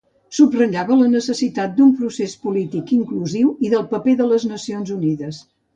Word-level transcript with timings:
Subratllava 0.35 0.95
la 1.01 1.09
necessitat 1.11 1.75
d'un 1.77 1.93
procés 2.01 2.35
polític 2.47 2.97
inclusiu 2.99 3.53
i 3.69 3.73
del 3.77 3.89
paper 3.95 4.19
de 4.23 4.33
les 4.35 4.53
Nacions 4.57 4.99
Unides. 5.01 5.47